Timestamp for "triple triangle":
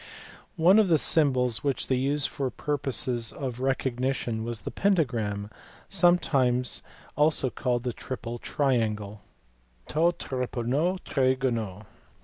7.93-9.21